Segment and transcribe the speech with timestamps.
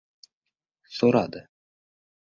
[1.01, 1.47] so‘radi.